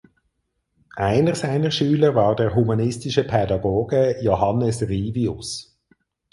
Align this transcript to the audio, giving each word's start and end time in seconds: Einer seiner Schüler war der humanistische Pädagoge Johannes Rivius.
Einer 0.95 1.35
seiner 1.35 1.69
Schüler 1.69 2.15
war 2.15 2.35
der 2.35 2.55
humanistische 2.55 3.23
Pädagoge 3.23 4.17
Johannes 4.23 4.81
Rivius. 4.81 5.77